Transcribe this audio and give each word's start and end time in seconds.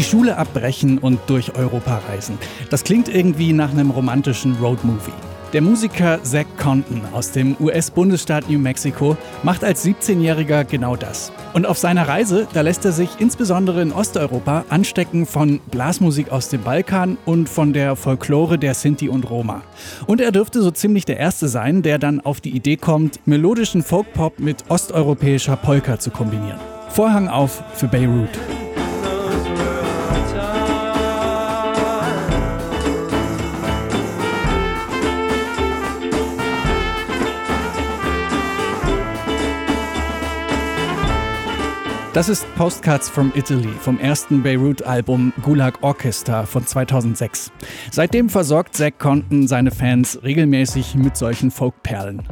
Die 0.00 0.04
Schule 0.04 0.38
abbrechen 0.38 0.96
und 0.96 1.20
durch 1.26 1.54
Europa 1.56 2.00
reisen. 2.08 2.38
Das 2.70 2.84
klingt 2.84 3.14
irgendwie 3.14 3.52
nach 3.52 3.70
einem 3.70 3.90
romantischen 3.90 4.54
Roadmovie. 4.54 5.12
Der 5.52 5.60
Musiker 5.60 6.22
Zach 6.22 6.46
Compton 6.56 7.02
aus 7.12 7.32
dem 7.32 7.54
US-Bundesstaat 7.60 8.48
New 8.48 8.58
Mexico 8.58 9.18
macht 9.42 9.62
als 9.62 9.84
17-Jähriger 9.84 10.64
genau 10.64 10.96
das. 10.96 11.32
Und 11.52 11.66
auf 11.66 11.76
seiner 11.76 12.08
Reise, 12.08 12.48
da 12.54 12.62
lässt 12.62 12.86
er 12.86 12.92
sich 12.92 13.10
insbesondere 13.18 13.82
in 13.82 13.92
Osteuropa 13.92 14.64
anstecken 14.70 15.26
von 15.26 15.60
Blasmusik 15.70 16.32
aus 16.32 16.48
dem 16.48 16.62
Balkan 16.62 17.18
und 17.26 17.50
von 17.50 17.74
der 17.74 17.94
Folklore 17.94 18.58
der 18.58 18.72
Sinti 18.72 19.10
und 19.10 19.28
Roma. 19.28 19.60
Und 20.06 20.22
er 20.22 20.32
dürfte 20.32 20.62
so 20.62 20.70
ziemlich 20.70 21.04
der 21.04 21.18
Erste 21.18 21.46
sein, 21.46 21.82
der 21.82 21.98
dann 21.98 22.20
auf 22.20 22.40
die 22.40 22.56
Idee 22.56 22.78
kommt, 22.78 23.20
melodischen 23.26 23.82
Folkpop 23.82 24.40
mit 24.40 24.64
osteuropäischer 24.70 25.56
Polka 25.56 25.98
zu 25.98 26.10
kombinieren. 26.10 26.58
Vorhang 26.88 27.28
auf 27.28 27.62
für 27.74 27.86
Beirut. 27.86 28.30
Das 42.12 42.28
ist 42.28 42.44
Postcards 42.56 43.08
from 43.08 43.30
Italy 43.36 43.68
vom 43.68 44.00
ersten 44.00 44.42
Beirut-Album 44.42 45.32
Gulag 45.42 45.80
Orchestra 45.80 46.44
von 46.44 46.66
2006. 46.66 47.52
Seitdem 47.92 48.28
versorgt 48.28 48.76
Zack 48.76 48.98
Compton 48.98 49.46
seine 49.46 49.70
Fans 49.70 50.18
regelmäßig 50.24 50.96
mit 50.96 51.16
solchen 51.16 51.52
Folkperlen. 51.52 52.22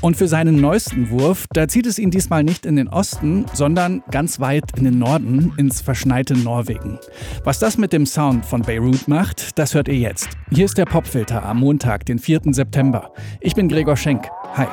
Und 0.00 0.16
für 0.16 0.26
seinen 0.26 0.60
neuesten 0.60 1.10
Wurf, 1.10 1.46
da 1.52 1.68
zieht 1.68 1.86
es 1.86 2.00
ihn 2.00 2.10
diesmal 2.10 2.42
nicht 2.42 2.66
in 2.66 2.74
den 2.74 2.88
Osten, 2.88 3.46
sondern 3.52 4.02
ganz 4.10 4.40
weit 4.40 4.76
in 4.76 4.82
den 4.82 4.98
Norden, 4.98 5.52
ins 5.56 5.82
verschneite 5.82 6.36
Norwegen. 6.36 6.98
Was 7.44 7.60
das 7.60 7.78
mit 7.78 7.92
dem 7.92 8.06
Sound 8.06 8.44
von 8.44 8.62
Beirut 8.62 9.06
macht, 9.06 9.56
das 9.56 9.72
hört 9.72 9.86
ihr 9.86 9.98
jetzt. 9.98 10.30
Hier 10.50 10.64
ist 10.64 10.78
der 10.78 10.86
Popfilter 10.86 11.44
am 11.44 11.60
Montag, 11.60 12.06
den 12.06 12.18
4. 12.18 12.40
September. 12.46 13.12
Ich 13.40 13.54
bin 13.54 13.68
Gregor 13.68 13.96
Schenk. 13.96 14.26
Hi. 14.54 14.66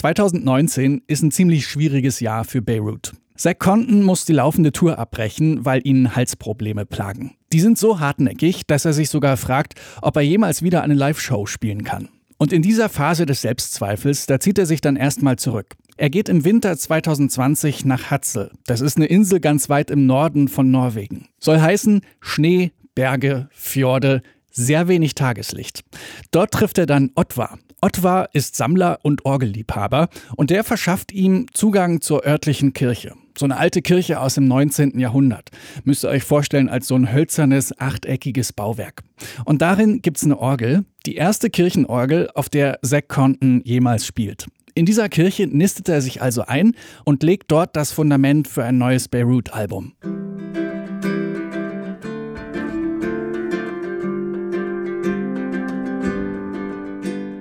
2019 0.00 1.02
ist 1.08 1.22
ein 1.22 1.30
ziemlich 1.30 1.66
schwieriges 1.66 2.20
Jahr 2.20 2.44
für 2.44 2.62
Beirut. 2.62 3.12
Zach 3.36 3.58
Compton 3.58 4.02
muss 4.02 4.24
die 4.24 4.32
laufende 4.32 4.72
Tour 4.72 4.98
abbrechen, 4.98 5.66
weil 5.66 5.86
ihn 5.86 6.16
Halsprobleme 6.16 6.86
plagen. 6.86 7.34
Die 7.52 7.60
sind 7.60 7.76
so 7.76 8.00
hartnäckig, 8.00 8.66
dass 8.66 8.86
er 8.86 8.94
sich 8.94 9.10
sogar 9.10 9.36
fragt, 9.36 9.74
ob 10.00 10.16
er 10.16 10.22
jemals 10.22 10.62
wieder 10.62 10.80
eine 10.82 10.94
Live-Show 10.94 11.44
spielen 11.44 11.84
kann. 11.84 12.08
Und 12.38 12.54
in 12.54 12.62
dieser 12.62 12.88
Phase 12.88 13.26
des 13.26 13.42
Selbstzweifels, 13.42 14.24
da 14.24 14.40
zieht 14.40 14.58
er 14.58 14.64
sich 14.64 14.80
dann 14.80 14.96
erstmal 14.96 15.36
zurück. 15.36 15.76
Er 15.98 16.08
geht 16.08 16.30
im 16.30 16.46
Winter 16.46 16.78
2020 16.78 17.84
nach 17.84 18.10
Hadsel. 18.10 18.52
Das 18.64 18.80
ist 18.80 18.96
eine 18.96 19.04
Insel 19.04 19.38
ganz 19.38 19.68
weit 19.68 19.90
im 19.90 20.06
Norden 20.06 20.48
von 20.48 20.70
Norwegen. 20.70 21.28
Soll 21.40 21.60
heißen 21.60 22.00
Schnee, 22.20 22.72
Berge, 22.94 23.50
Fjorde, 23.52 24.22
sehr 24.50 24.88
wenig 24.88 25.14
Tageslicht. 25.14 25.82
Dort 26.30 26.52
trifft 26.52 26.78
er 26.78 26.86
dann 26.86 27.10
Ottwar. 27.14 27.58
Ottwar 27.82 28.28
ist 28.34 28.56
Sammler 28.56 28.98
und 29.02 29.24
Orgelliebhaber 29.24 30.08
und 30.36 30.50
der 30.50 30.64
verschafft 30.64 31.12
ihm 31.12 31.46
Zugang 31.54 32.00
zur 32.00 32.26
örtlichen 32.26 32.72
Kirche. 32.74 33.14
So 33.38 33.46
eine 33.46 33.56
alte 33.56 33.80
Kirche 33.80 34.20
aus 34.20 34.34
dem 34.34 34.48
19. 34.48 34.98
Jahrhundert. 34.98 35.50
Müsst 35.84 36.04
ihr 36.04 36.10
euch 36.10 36.24
vorstellen 36.24 36.68
als 36.68 36.88
so 36.88 36.94
ein 36.94 37.10
hölzernes, 37.10 37.78
achteckiges 37.80 38.52
Bauwerk. 38.52 39.02
Und 39.46 39.62
darin 39.62 40.02
gibt 40.02 40.18
es 40.18 40.24
eine 40.24 40.38
Orgel, 40.38 40.84
die 41.06 41.14
erste 41.14 41.48
Kirchenorgel, 41.48 42.28
auf 42.34 42.50
der 42.50 42.80
Zack 42.82 43.08
Compton 43.08 43.62
jemals 43.64 44.04
spielt. 44.04 44.46
In 44.74 44.84
dieser 44.84 45.08
Kirche 45.08 45.46
nistet 45.46 45.88
er 45.88 46.02
sich 46.02 46.20
also 46.20 46.42
ein 46.42 46.74
und 47.04 47.22
legt 47.22 47.50
dort 47.50 47.76
das 47.76 47.92
Fundament 47.92 48.46
für 48.46 48.64
ein 48.64 48.78
neues 48.78 49.08
Beirut-Album. 49.08 49.94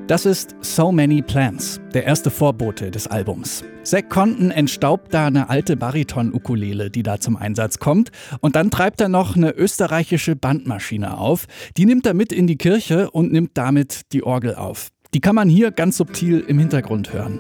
Das 0.10 0.26
ist 0.26 0.56
So 0.62 0.92
Many 0.92 1.22
Plans, 1.22 1.80
der 1.94 2.06
erste 2.06 2.32
Vorbote 2.32 2.90
des 2.90 3.06
Albums. 3.06 3.64
Zack 3.84 4.10
Compton 4.10 4.50
entstaubt 4.50 5.14
da 5.14 5.28
eine 5.28 5.52
alte 5.52 5.78
Bariton-Ukulele, 5.78 6.90
die 6.90 7.04
da 7.04 7.20
zum 7.20 7.38
Einsatz 7.38 7.78
kommt. 7.78 8.10
Und 8.40 8.56
dann 8.56 8.72
treibt 8.72 9.02
er 9.02 9.08
noch 9.08 9.36
eine 9.36 9.52
österreichische 9.52 10.36
Bandmaschine 10.36 11.20
auf. 11.20 11.46
Die 11.78 11.86
nimmt 11.86 12.08
er 12.08 12.16
mit 12.16 12.34
in 12.34 12.48
die 12.48 12.58
Kirche 12.58 13.12
und 13.12 13.32
nimmt 13.32 13.52
damit 13.54 14.12
die 14.12 14.24
Orgel 14.24 14.56
auf. 14.56 14.88
Die 15.14 15.20
kann 15.20 15.36
man 15.36 15.48
hier 15.48 15.70
ganz 15.70 15.98
subtil 15.98 16.40
im 16.40 16.58
Hintergrund 16.58 17.14
hören. 17.14 17.40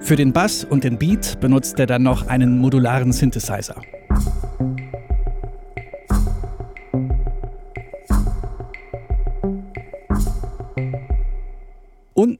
Für 0.00 0.16
den 0.16 0.32
Bass 0.32 0.64
und 0.64 0.82
den 0.82 0.98
Beat 0.98 1.38
benutzt 1.38 1.78
er 1.78 1.86
dann 1.86 2.02
noch 2.02 2.26
einen 2.26 2.58
modularen 2.58 3.12
Synthesizer. 3.12 3.80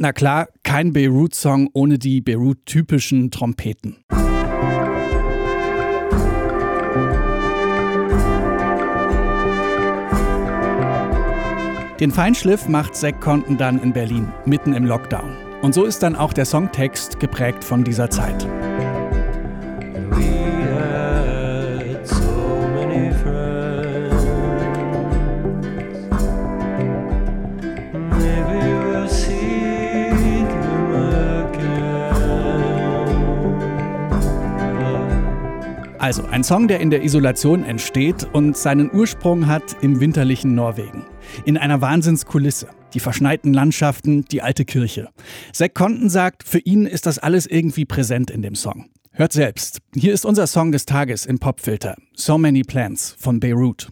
Na 0.05 0.13
klar, 0.13 0.49
kein 0.63 0.93
Beirut-Song 0.93 1.71
ohne 1.73 1.99
die 1.99 2.21
Beirut-typischen 2.21 3.31
Trompeten. 3.31 4.05
Den 11.99 12.11
Feinschliff 12.11 12.69
macht 12.69 12.95
Zack 12.95 13.23
Compton 13.23 13.57
dann 13.57 13.83
in 13.83 13.95
Berlin, 13.95 14.31
mitten 14.45 14.75
im 14.75 14.85
Lockdown. 14.85 15.39
Und 15.63 15.73
so 15.73 15.85
ist 15.85 16.03
dann 16.03 16.17
auch 16.17 16.35
der 16.35 16.45
Songtext 16.45 17.19
geprägt 17.19 17.65
von 17.65 17.83
dieser 17.83 18.11
Zeit. 18.11 18.47
Also 36.05 36.27
ein 36.27 36.45
Song, 36.45 36.69
der 36.69 36.81
in 36.81 36.91
der 36.91 37.03
Isolation 37.03 37.65
entsteht 37.65 38.29
und 38.35 38.59
seinen 38.59 38.93
Ursprung 38.93 39.47
hat 39.47 39.75
im 39.81 40.01
winterlichen 40.01 40.55
Norwegen. 40.55 41.07
In 41.47 41.57
einer 41.57 41.81
Wahnsinnskulisse. 41.81 42.69
Die 42.93 43.01
verschneiten 43.01 43.55
Landschaften, 43.55 44.27
die 44.27 44.43
alte 44.43 44.67
Kirche. 44.67 45.09
Zack 45.55 45.73
Compton 45.73 46.11
sagt, 46.11 46.43
für 46.43 46.59
ihn 46.59 46.85
ist 46.85 47.07
das 47.07 47.19
alles 47.19 47.47
irgendwie 47.47 47.87
präsent 47.87 48.31
in 48.31 48.43
dem 48.43 48.55
Song. 48.55 48.91
Hört 49.13 49.33
selbst. 49.33 49.79
Hier 49.95 50.13
ist 50.13 50.27
unser 50.27 50.47
Song 50.47 50.73
des 50.73 50.85
Tages 50.85 51.25
im 51.25 51.39
Popfilter. 51.39 51.97
So 52.15 52.37
Many 52.37 52.65
Plans 52.65 53.17
von 53.19 53.41
Beirut. 53.41 53.89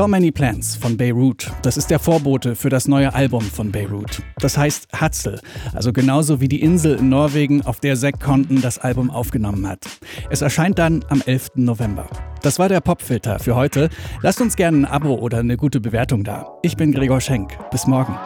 So 0.00 0.08
Many 0.08 0.32
Plans 0.32 0.76
von 0.76 0.96
Beirut. 0.96 1.52
Das 1.60 1.76
ist 1.76 1.90
der 1.90 1.98
Vorbote 1.98 2.56
für 2.56 2.70
das 2.70 2.88
neue 2.88 3.12
Album 3.12 3.42
von 3.42 3.70
Beirut. 3.70 4.22
Das 4.38 4.56
heißt 4.56 4.88
Hatzel, 4.94 5.38
also 5.74 5.92
genauso 5.92 6.40
wie 6.40 6.48
die 6.48 6.62
Insel 6.62 6.96
in 6.96 7.10
Norwegen, 7.10 7.60
auf 7.66 7.80
der 7.80 7.96
Zack 7.96 8.18
Conton 8.18 8.62
das 8.62 8.78
Album 8.78 9.10
aufgenommen 9.10 9.68
hat. 9.68 9.84
Es 10.30 10.40
erscheint 10.40 10.78
dann 10.78 11.04
am 11.10 11.20
11. 11.20 11.50
November. 11.56 12.08
Das 12.40 12.58
war 12.58 12.70
der 12.70 12.80
Popfilter 12.80 13.40
für 13.40 13.56
heute. 13.56 13.90
Lasst 14.22 14.40
uns 14.40 14.56
gerne 14.56 14.78
ein 14.78 14.84
Abo 14.86 15.16
oder 15.16 15.40
eine 15.40 15.58
gute 15.58 15.82
Bewertung 15.82 16.24
da. 16.24 16.48
Ich 16.62 16.78
bin 16.78 16.92
Gregor 16.92 17.20
Schenk. 17.20 17.58
Bis 17.70 17.86
morgen. 17.86 18.18